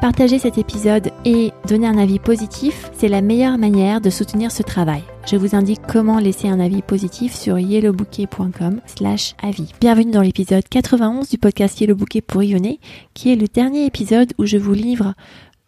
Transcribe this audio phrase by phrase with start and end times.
[0.00, 4.62] Partager cet épisode et donner un avis positif, c'est la meilleure manière de soutenir ce
[4.62, 5.02] travail.
[5.26, 9.72] Je vous indique comment laisser un avis positif sur yellowbouquet.com slash avis.
[9.80, 12.78] Bienvenue dans l'épisode 91 du podcast Yellow Bouquet pour Yonner,
[13.14, 15.14] qui est le dernier épisode où je vous livre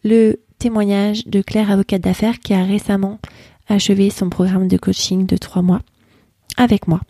[0.05, 3.19] le témoignage de Claire, avocate d'affaires, qui a récemment
[3.67, 5.81] achevé son programme de coaching de trois mois
[6.59, 7.01] avec moi.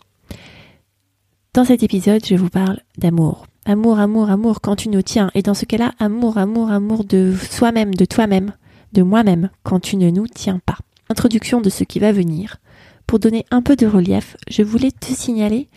[1.53, 3.47] Dans cet épisode, je vous parle d'amour.
[3.69, 5.31] Amour, amour, amour quand tu nous tiens.
[5.35, 8.55] Et dans ce cas-là, amour, amour, amour de soi-même, de toi-même,
[8.95, 10.79] de moi-même quand tu ne nous tiens pas.
[11.11, 12.57] Introduction de ce qui va venir.
[13.07, 15.69] Pour donner un peu de relief, je voulais te signaler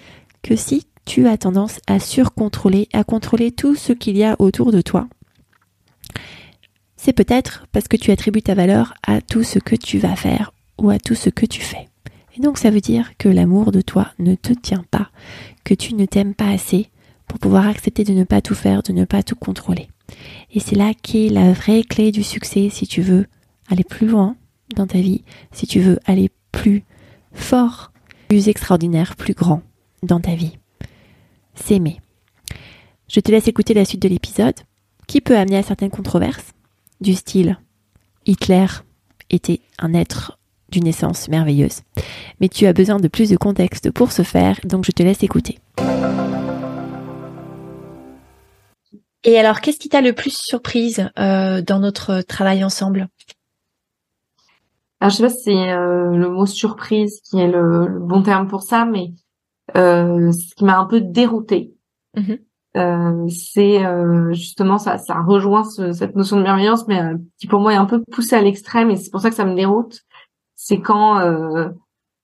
[0.41, 4.71] que si tu as tendance à surcontrôler, à contrôler tout ce qu'il y a autour
[4.71, 5.09] de toi,
[6.95, 10.53] c'est peut-être parce que tu attribues ta valeur à tout ce que tu vas faire
[10.77, 11.89] ou à tout ce que tu fais.
[12.37, 15.09] Et donc ça veut dire que l'amour de toi ne te tient pas,
[15.65, 16.89] que tu ne t'aimes pas assez,
[17.31, 19.87] pour pouvoir accepter de ne pas tout faire, de ne pas tout contrôler.
[20.53, 23.25] Et c'est là qu'est la vraie clé du succès si tu veux
[23.69, 24.35] aller plus loin
[24.75, 26.83] dans ta vie, si tu veux aller plus
[27.31, 27.93] fort,
[28.27, 29.61] plus extraordinaire, plus grand
[30.03, 30.57] dans ta vie.
[31.55, 32.01] S'aimer.
[33.07, 34.59] Je te laisse écouter la suite de l'épisode
[35.07, 36.51] qui peut amener à certaines controverses
[36.99, 37.57] du style
[38.25, 38.67] Hitler
[39.29, 40.37] était un être
[40.69, 41.83] d'une essence merveilleuse.
[42.41, 45.23] Mais tu as besoin de plus de contexte pour ce faire, donc je te laisse
[45.23, 45.59] écouter.
[49.23, 53.07] Et alors, qu'est-ce qui t'a le plus surprise euh, dans notre travail ensemble?
[54.99, 58.47] Alors, je sais pas si c'est euh, le mot surprise qui est le, bon terme
[58.47, 59.11] pour ça, mais
[59.75, 61.73] euh, ce qui m'a un peu déroutée,
[62.15, 62.39] mm-hmm.
[62.77, 67.01] euh, c'est euh, justement ça, ça rejoint cette notion de bienveillance, mais
[67.39, 69.45] qui pour moi est un peu poussée à l'extrême, et c'est pour ça que ça
[69.45, 70.01] me déroute.
[70.55, 71.19] C'est quand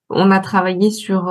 [0.10, 1.28] on a travaillé sur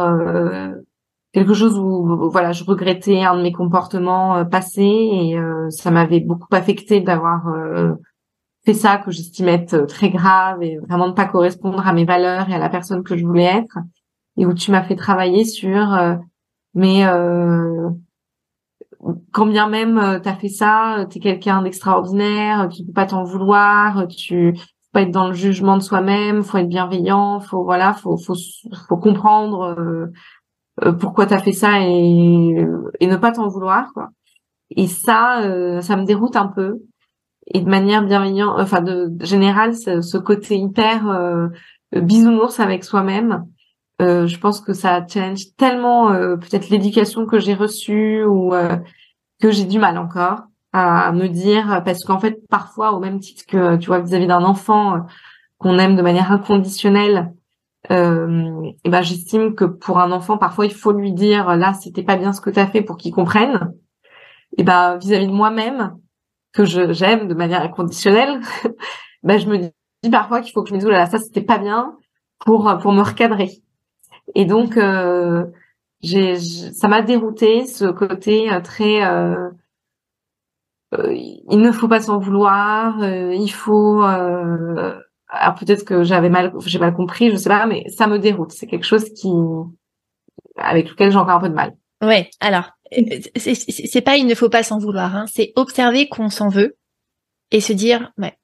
[1.37, 5.91] quelque chose où voilà je regrettais un de mes comportements euh, passés et euh, ça
[5.91, 7.93] m'avait beaucoup affecté d'avoir euh,
[8.65, 12.49] fait ça que j'estimais être très grave et vraiment ne pas correspondre à mes valeurs
[12.49, 13.77] et à la personne que je voulais être
[14.39, 15.95] et où tu m'as fait travailler sur
[16.73, 17.05] mais
[19.33, 23.25] quand bien même tu as fait ça, tu es quelqu'un d'extraordinaire, tu peux pas t'en
[23.25, 27.93] vouloir, tu faut pas être dans le jugement de soi-même, faut être bienveillant, faut voilà,
[27.93, 28.37] faut faut
[28.89, 30.11] faut comprendre
[30.85, 32.67] euh, pourquoi t'as fait ça et,
[33.01, 34.11] et ne pas t'en vouloir quoi.
[34.71, 36.81] Et ça, euh, ça me déroute un peu.
[37.55, 41.49] Et de manière bienveillante, enfin de, général, ce, côté hyper euh,
[41.95, 43.45] bisounours avec soi-même,
[44.03, 48.53] euh, je pense que ça challenge tellement peut-être l'éducation que j'ai reçue ou
[49.41, 53.45] que j'ai du mal encore à me dire parce qu'en fait parfois au même titre
[53.47, 55.07] que tu vois vis-à-vis d'un enfant
[55.57, 57.33] qu'on aime de manière inconditionnelle
[57.91, 62.17] euh, ben j'estime que pour un enfant parfois il faut lui dire là c'était pas
[62.17, 63.73] bien ce que tu as fait pour qu'il comprenne.
[64.59, 65.97] Et ben vis-à-vis de moi-même
[66.53, 68.41] que je j'aime de manière inconditionnelle
[69.23, 71.43] ben je me dis parfois qu'il faut que je me dise oh là, ça c'était
[71.43, 71.97] pas bien
[72.45, 73.51] pour pour me recadrer.
[74.35, 75.45] Et donc euh,
[76.03, 79.51] j'ai ça m'a dérouté ce côté euh, très euh,
[80.95, 84.05] euh, il ne faut pas s'en vouloir il faut
[85.29, 88.53] alors peut-être que j'avais mal, j'ai mal compris, je sais pas, mais ça me déroute.
[88.53, 89.29] C'est quelque chose qui,
[90.57, 91.73] avec lequel j'ai encore un peu de mal.
[92.03, 92.31] Ouais.
[92.41, 95.15] Alors, euh, c'est pas il ne faut pas s'en vouloir.
[95.17, 95.27] Hein.
[95.33, 96.77] C'est observer qu'on s'en veut
[97.51, 98.37] et se dire, ouais,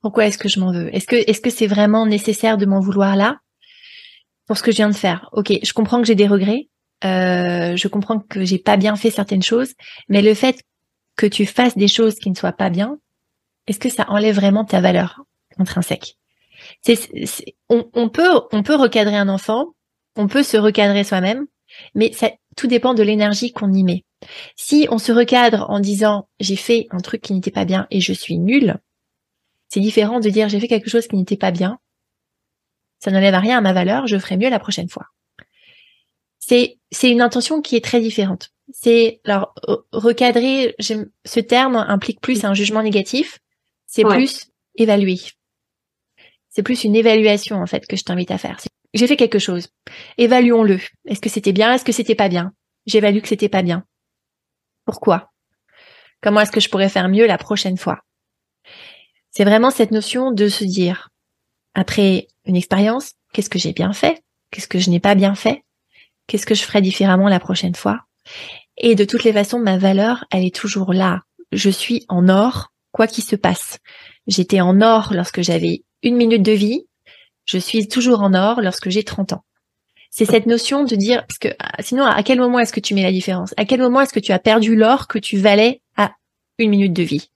[0.00, 0.94] pourquoi est-ce que je m'en veux?
[0.94, 3.38] Est-ce que est-ce que c'est vraiment nécessaire de m'en vouloir là
[4.46, 5.28] pour ce que je viens de faire?
[5.32, 6.68] Ok, je comprends que j'ai des regrets.
[7.04, 9.72] Euh, je comprends que j'ai pas bien fait certaines choses,
[10.08, 10.60] mais le fait
[11.16, 12.98] que tu fasses des choses qui ne soient pas bien,
[13.68, 15.22] est-ce que ça enlève vraiment ta valeur?
[15.58, 16.16] Intrinsèque
[17.68, 19.74] on, peut, on peut recadrer un enfant,
[20.16, 21.46] on peut se recadrer soi-même,
[21.94, 24.04] mais ça, tout dépend de l'énergie qu'on y met.
[24.56, 28.00] Si on se recadre en disant j'ai fait un truc qui n'était pas bien et
[28.00, 28.78] je suis nul,
[29.68, 31.78] c'est différent de dire j'ai fait quelque chose qui n'était pas bien.
[32.98, 35.06] Ça n'enlève rien à ma valeur, je ferai mieux la prochaine fois.
[36.40, 38.50] C'est, c'est une intention qui est très différente.
[38.72, 39.54] C'est, alors,
[39.92, 43.38] recadrer, ce terme implique plus un jugement négatif.
[43.86, 45.18] C'est plus évaluer.
[46.58, 48.58] C'est plus une évaluation en fait que je t'invite à faire.
[48.92, 49.68] J'ai fait quelque chose.
[50.16, 50.80] Évaluons-le.
[51.06, 51.72] Est-ce que c'était bien?
[51.72, 52.52] Est-ce que c'était pas bien?
[52.84, 53.84] J'évalue que c'était pas bien.
[54.84, 55.30] Pourquoi?
[56.20, 58.00] Comment est-ce que je pourrais faire mieux la prochaine fois?
[59.30, 61.10] C'est vraiment cette notion de se dire,
[61.74, 64.20] après une expérience, qu'est-ce que j'ai bien fait?
[64.50, 65.62] Qu'est-ce que je n'ai pas bien fait?
[66.26, 68.00] Qu'est-ce que je ferai différemment la prochaine fois?
[68.78, 71.20] Et de toutes les façons, ma valeur, elle est toujours là.
[71.52, 73.78] Je suis en or, quoi qu'il se passe.
[74.26, 76.86] J'étais en or lorsque j'avais une minute de vie.
[77.44, 79.44] Je suis toujours en or lorsque j'ai 30 ans.
[80.10, 82.94] C'est cette notion de dire, parce que ah, sinon, à quel moment est-ce que tu
[82.94, 83.54] mets la différence?
[83.56, 86.12] À quel moment est-ce que tu as perdu l'or que tu valais à
[86.58, 87.30] une minute de vie?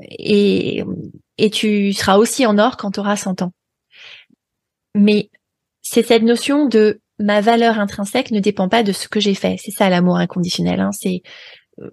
[0.00, 0.82] Et,
[1.38, 3.52] et tu seras aussi en or quand tu auras 100 ans.
[4.94, 5.30] Mais
[5.82, 9.56] c'est cette notion de ma valeur intrinsèque ne dépend pas de ce que j'ai fait.
[9.58, 10.80] C'est ça l'amour inconditionnel.
[10.80, 10.90] Hein.
[10.92, 11.22] C'est
[11.80, 11.90] euh,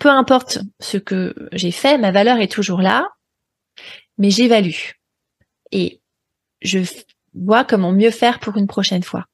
[0.00, 3.08] peu importe ce que j'ai fait, ma valeur est toujours là,
[4.18, 4.92] mais j'évalue
[5.72, 6.00] et
[6.62, 6.80] je
[7.34, 9.26] vois comment mieux faire pour une prochaine fois.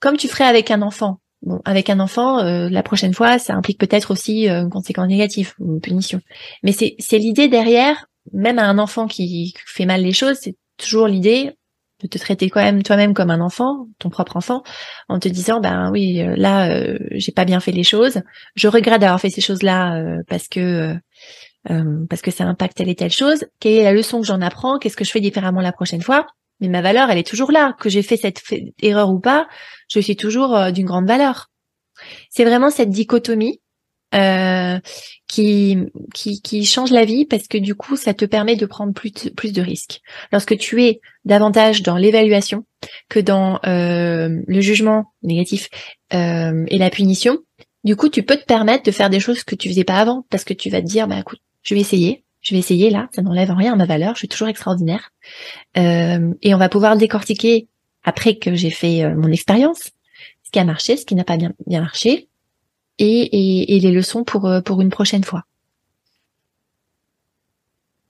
[0.00, 1.20] Comme tu ferais avec un enfant.
[1.42, 5.06] Bon, avec un enfant, euh, la prochaine fois, ça implique peut-être aussi euh, une conséquence
[5.06, 6.20] négative ou une punition.
[6.64, 11.06] Mais c'est l'idée derrière, même à un enfant qui fait mal les choses, c'est toujours
[11.06, 11.52] l'idée
[12.02, 14.62] de te traiter quand même toi-même comme un enfant, ton propre enfant,
[15.08, 18.20] en te disant ben oui euh, là euh, j'ai pas bien fait les choses,
[18.54, 20.94] je regrette d'avoir fait ces choses-là euh, parce que
[21.64, 23.44] parce que ça impacte telle et telle chose.
[23.60, 24.78] Quelle est la leçon que j'en apprends?
[24.78, 26.26] Qu'est-ce que je fais différemment la prochaine fois?
[26.60, 28.42] Mais ma valeur elle est toujours là, que j'ai fait cette
[28.82, 29.46] erreur ou pas,
[29.88, 31.50] je suis toujours d'une grande valeur.
[32.30, 33.60] C'est vraiment cette dichotomie
[34.14, 34.78] euh,
[35.26, 35.76] qui,
[36.14, 39.12] qui, qui change la vie parce que du coup, ça te permet de prendre plus
[39.12, 40.00] de, plus de risques.
[40.32, 42.64] Lorsque tu es davantage dans l'évaluation
[43.10, 45.68] que dans euh, le jugement négatif
[46.14, 47.38] euh, et la punition,
[47.84, 50.24] du coup, tu peux te permettre de faire des choses que tu faisais pas avant
[50.30, 53.10] parce que tu vas te dire, bah écoute, je vais essayer, je vais essayer là,
[53.14, 55.10] ça n'enlève rien à ma valeur, je suis toujours extraordinaire.
[55.76, 57.68] Euh, et on va pouvoir décortiquer
[58.04, 59.90] après que j'ai fait euh, mon expérience,
[60.44, 62.30] ce qui a marché, ce qui n'a pas bien, bien marché,
[62.98, 65.44] et, et, les leçons pour, euh, pour une prochaine fois.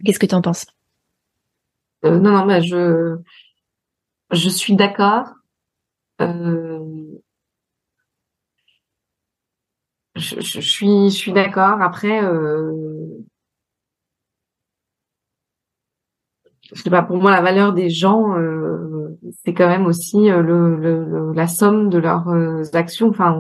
[0.05, 0.67] Qu'est-ce que tu en penses?
[2.05, 3.17] Euh, Non, non, mais je,
[4.31, 5.27] je suis d'accord.
[6.21, 6.79] Euh,
[10.15, 11.83] je, je, suis, je suis d'accord.
[11.83, 13.19] Après, euh,
[16.75, 17.03] je sais pas.
[17.03, 21.47] Pour moi, la valeur des gens, euh, c'est quand même aussi euh, le, le, la
[21.47, 22.29] somme de leurs
[22.75, 23.09] actions.
[23.09, 23.37] Enfin,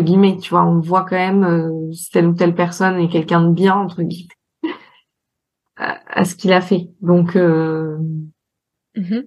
[0.00, 3.42] guillemets, tu vois, on voit quand même euh, si telle ou telle personne est quelqu'un
[3.42, 4.34] de bien entre guillemets
[5.76, 6.88] à, ce qu'il a fait.
[7.00, 7.98] Donc, euh,
[8.96, 9.26] mm-hmm.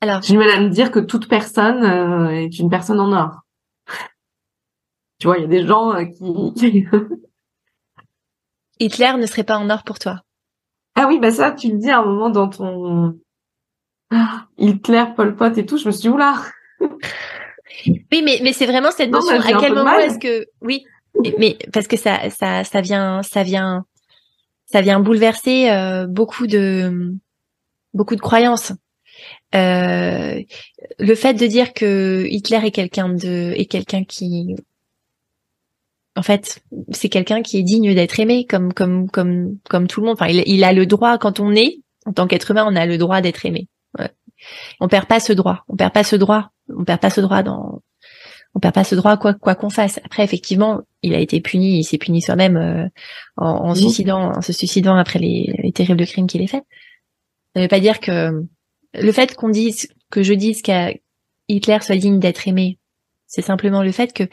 [0.00, 3.12] alors, j'ai du mal à me dire que toute personne euh, est une personne en
[3.12, 3.40] or.
[5.18, 6.86] tu vois, il y a des gens euh, qui
[8.80, 10.22] Hitler ne serait pas en or pour toi.
[10.94, 13.18] Ah oui, bah ça, tu le dis à un moment dans ton
[14.58, 15.78] Hitler, Pol Pot et tout.
[15.78, 16.34] Je me suis dit oula.
[17.86, 19.38] Oui, mais, mais c'est vraiment cette notion.
[19.40, 20.84] à quel moment est-ce que, oui,
[21.38, 23.84] mais parce que ça, ça, ça vient, ça vient,
[24.66, 27.14] ça vient bouleverser euh, beaucoup de,
[27.94, 28.72] beaucoup de croyances.
[29.54, 30.40] Euh,
[30.98, 34.56] le fait de dire que Hitler est quelqu'un de, est quelqu'un qui,
[36.20, 40.06] en fait, c'est quelqu'un qui est digne d'être aimé, comme, comme, comme, comme tout le
[40.06, 40.16] monde.
[40.20, 42.84] Enfin, il, il a le droit quand on est, en tant qu'être humain, on a
[42.84, 43.68] le droit d'être aimé.
[43.98, 44.10] Ouais.
[44.80, 45.64] On perd pas ce droit.
[45.68, 47.82] On perd pas ce droit on perd pas ce droit dans
[48.54, 50.00] on perd pas ce droit quoi quoi qu'on fasse.
[50.04, 52.88] Après effectivement, il a été puni, il s'est puni soi-même euh,
[53.36, 56.64] en, suicidant en se suicidant après les, terribles crimes qu'il a fait.
[57.54, 58.44] Ça veut pas dire que
[58.94, 61.00] le fait qu'on dise que je dise qu'Hitler
[61.48, 62.78] Hitler soit digne d'être aimé,
[63.26, 64.24] c'est simplement le fait que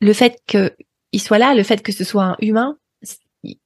[0.00, 0.74] le fait que
[1.12, 2.76] il soit là, le fait que ce soit un humain,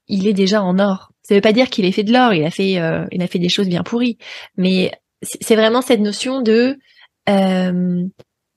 [0.08, 1.12] il est déjà en or.
[1.22, 3.26] Ça veut pas dire qu'il ait fait de l'or, il a fait euh, il a
[3.26, 4.18] fait des choses bien pourries,
[4.56, 6.78] mais c'est vraiment cette notion de
[7.28, 8.04] euh,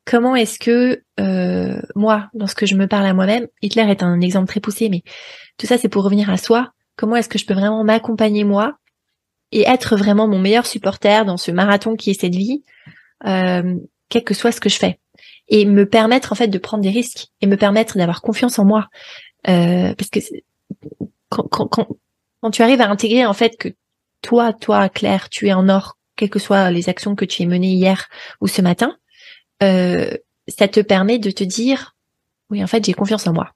[0.05, 4.47] comment est-ce que euh, moi, lorsque je me parle à moi-même, Hitler est un exemple
[4.47, 5.03] très poussé, mais
[5.57, 6.71] tout ça c'est pour revenir à soi.
[6.95, 8.77] Comment est-ce que je peux vraiment m'accompagner moi
[9.51, 12.63] et être vraiment mon meilleur supporter dans ce marathon qui est cette vie,
[13.23, 14.99] quel que soit ce que je fais,
[15.49, 18.65] et me permettre en fait de prendre des risques et me permettre d'avoir confiance en
[18.65, 18.89] moi,
[19.47, 20.19] euh, parce que
[21.29, 21.87] quand, quand, quand,
[22.41, 23.69] quand tu arrives à intégrer en fait que
[24.21, 27.45] toi, toi Claire, tu es en or quelles que soient les actions que tu as
[27.45, 28.07] menées hier
[28.41, 28.97] ou ce matin,
[29.63, 30.11] euh,
[30.47, 31.95] ça te permet de te dire
[32.49, 33.51] oui en fait j'ai confiance en moi.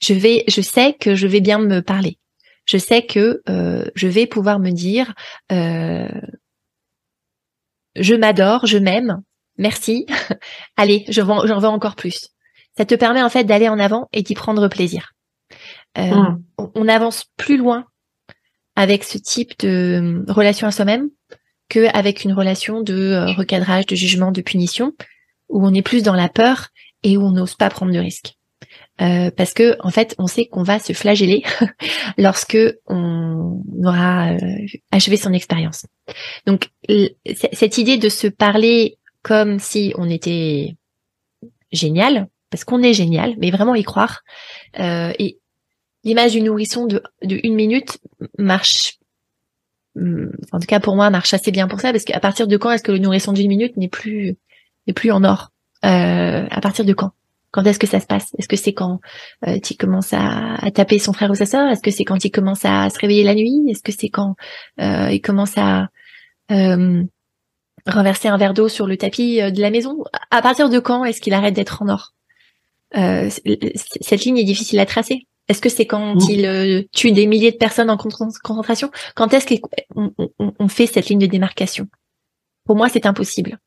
[0.00, 2.18] Je vais, je sais que je vais bien me parler.
[2.66, 5.14] Je sais que euh, je vais pouvoir me dire
[5.50, 6.08] euh,
[7.96, 9.22] je m'adore, je m'aime,
[9.60, 10.06] merci.
[10.76, 12.30] Allez, j'en veux encore plus.
[12.76, 15.12] Ça te permet en fait d'aller en avant et d'y prendre plaisir.
[15.98, 16.38] Mmh.
[16.56, 17.84] on avance plus loin
[18.76, 21.10] avec ce type de relation à soi-même
[21.70, 24.92] qu'avec une relation de euh, recadrage, de jugement, de punition,
[25.48, 26.68] où on est plus dans la peur
[27.02, 28.34] et où on n'ose pas prendre de risques.
[29.00, 31.42] Euh, parce que en fait, on sait qu'on va se flageller
[32.18, 34.38] lorsque on aura euh,
[34.92, 35.86] achevé son expérience.
[36.44, 36.68] Donc
[37.24, 40.76] cette idée de se parler comme si on était
[41.72, 44.22] génial, parce qu'on est génial, mais vraiment y croire.
[44.78, 45.38] Euh, et
[46.04, 47.98] l'image du nourrisson de, de une minute
[48.38, 48.98] marche,
[49.94, 52.56] mm, en tout cas pour moi, marche assez bien pour ça, parce qu'à partir de
[52.56, 54.36] quand est-ce que le nourrisson d'une minute n'est plus
[54.86, 55.52] n'est plus en or?
[55.84, 57.12] Euh, À partir de quand?
[57.52, 58.32] Quand est-ce que ça se passe?
[58.38, 59.00] Est-ce que c'est quand
[59.46, 61.68] euh, tu commences à, à, taper son frère ou sa sœur?
[61.68, 63.64] Est-ce que c'est quand il commence à se réveiller la nuit?
[63.68, 64.36] Est-ce que c'est quand
[64.80, 65.88] euh, il commence à
[66.52, 67.02] euh,
[67.86, 71.04] renverser un verre d'eau sur le tapis euh, de la maison À partir de quand
[71.04, 72.14] est-ce qu'il arrête d'être en or?
[72.96, 73.30] Euh,
[74.00, 75.26] Cette ligne est difficile à tracer.
[75.48, 76.30] Est-ce que c'est quand mmh.
[76.30, 78.90] il tue des milliers de personnes en concentration?
[79.16, 79.46] Quand est-ce
[79.92, 81.88] qu'on on, on fait cette ligne de démarcation?
[82.64, 83.58] Pour moi, c'est impossible.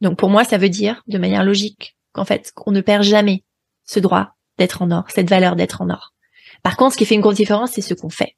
[0.00, 3.44] Donc pour moi, ça veut dire, de manière logique, qu'en fait, qu'on ne perd jamais
[3.84, 6.12] ce droit d'être en or, cette valeur d'être en or.
[6.62, 8.36] Par contre, ce qui fait une grosse différence, c'est ce qu'on fait.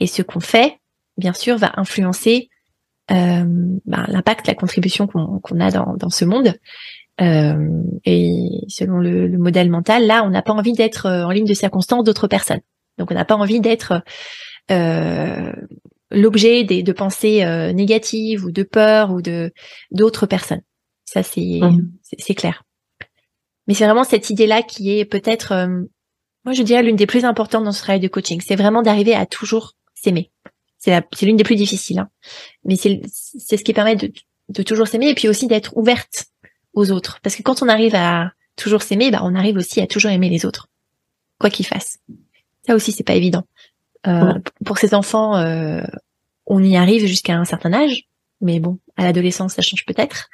[0.00, 0.78] Et ce qu'on fait,
[1.18, 2.53] bien sûr, va influencer euh,
[3.08, 6.54] ben, l'impact, la contribution qu'on a dans, dans, ce monde.
[7.20, 11.30] Euh, et selon le, le, modèle mental, là, on n'a pas envie d'être euh, en
[11.30, 12.60] ligne de circonstance d'autres personnes.
[12.98, 14.02] Donc, on n'a pas envie d'être
[14.70, 15.52] euh,
[16.10, 19.52] l'objet de pensées euh, négatives ou de peur ou de
[19.90, 20.62] d'autres personnes.
[21.04, 21.90] Ça, c'est mmh.
[22.18, 22.64] c'est clair.
[23.66, 25.82] Mais c'est vraiment cette idée-là qui est peut-être, euh,
[26.44, 28.40] moi je dirais, l'une des plus importantes dans ce travail de coaching.
[28.40, 30.30] C'est vraiment d'arriver à toujours s'aimer.
[30.84, 32.10] C'est l'une des plus difficiles, hein.
[32.64, 34.12] mais c'est ce qui permet de,
[34.50, 36.26] de toujours s'aimer et puis aussi d'être ouverte
[36.74, 37.20] aux autres.
[37.22, 40.28] Parce que quand on arrive à toujours s'aimer, bah, on arrive aussi à toujours aimer
[40.28, 40.68] les autres,
[41.38, 41.98] quoi qu'ils fassent.
[42.66, 43.44] Ça aussi, c'est pas évident.
[44.06, 45.82] Euh, Pour ces enfants, euh,
[46.46, 48.04] on y arrive jusqu'à un certain âge,
[48.40, 50.28] mais bon, à l'adolescence, ça change peut-être.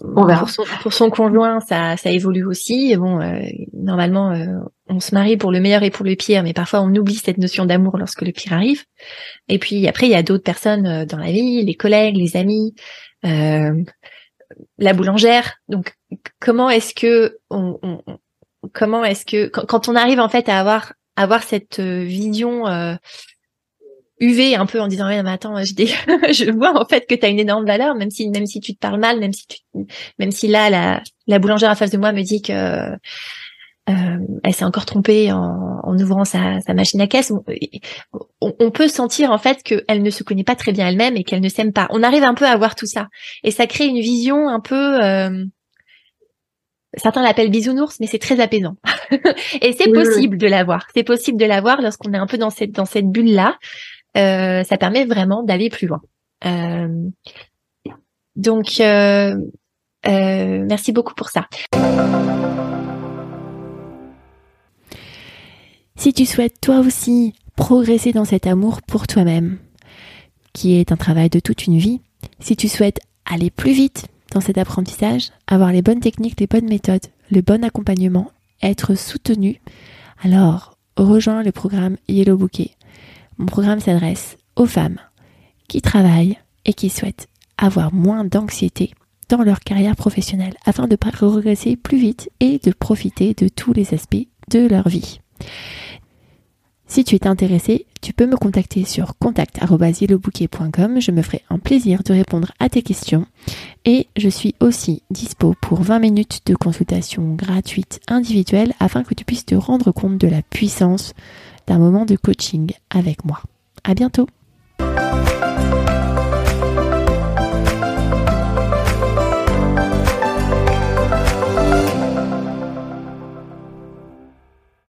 [0.00, 0.46] On verra.
[0.82, 2.96] Pour son, conjoint, ça, ça évolue aussi.
[2.96, 3.40] Bon, euh,
[3.72, 4.46] normalement, euh,
[4.88, 7.38] on se marie pour le meilleur et pour le pire, mais parfois on oublie cette
[7.38, 8.84] notion d'amour lorsque le pire arrive.
[9.48, 12.36] Et puis après, il y a d'autres personnes euh, dans la vie, les collègues, les
[12.36, 12.74] amis,
[13.22, 15.58] la boulangère.
[15.68, 15.94] Donc,
[16.40, 17.78] comment est-ce que on,
[18.72, 22.64] comment est-ce que quand, on arrive en fait à avoir avoir cette vision
[24.20, 25.72] UV un peu en disant mais attends je,
[26.32, 28.74] je vois en fait que tu as une énorme valeur même si même si tu
[28.74, 29.58] te parles mal même si tu
[30.18, 32.52] même si là la, la boulangère en face de moi me dit que
[33.88, 37.32] euh, elle s'est encore trompée en, en ouvrant sa, sa, machine à caisse
[38.40, 41.24] on, on, peut sentir en fait qu'elle ne se connaît pas très bien elle-même et
[41.24, 43.08] qu'elle ne s'aime pas on arrive un peu à voir tout ça
[43.42, 45.44] et ça crée une vision un peu euh,
[46.96, 48.76] certains l'appellent bisounours, mais c'est très apaisant.
[49.60, 50.86] et c'est possible de l'avoir.
[50.94, 53.58] C'est possible de l'avoir lorsqu'on est un peu dans cette dans cette bulle là.
[54.16, 56.00] Euh, ça permet vraiment d'aller plus loin.
[56.44, 57.08] Euh,
[58.36, 59.36] donc, euh,
[60.04, 61.46] merci beaucoup pour ça.
[65.96, 69.58] Si tu souhaites toi aussi progresser dans cet amour pour toi-même,
[70.52, 72.00] qui est un travail de toute une vie,
[72.40, 73.00] si tu souhaites
[73.30, 77.62] aller plus vite dans cet apprentissage, avoir les bonnes techniques, les bonnes méthodes, le bon
[77.64, 78.30] accompagnement,
[78.62, 79.60] être soutenu,
[80.22, 82.72] alors rejoins le programme Yellow Bouquet.
[83.40, 84.98] Mon programme s'adresse aux femmes
[85.66, 88.92] qui travaillent et qui souhaitent avoir moins d'anxiété
[89.30, 93.94] dans leur carrière professionnelle afin de progresser plus vite et de profiter de tous les
[93.94, 95.20] aspects de leur vie.
[96.86, 101.00] Si tu es intéressé, tu peux me contacter sur contact.yellowbouquet.com.
[101.00, 103.24] Je me ferai un plaisir de répondre à tes questions.
[103.86, 109.24] Et je suis aussi dispo pour 20 minutes de consultation gratuite individuelle afin que tu
[109.24, 111.14] puisses te rendre compte de la puissance
[111.70, 113.40] d'un moment de coaching avec moi.
[113.84, 114.26] À bientôt!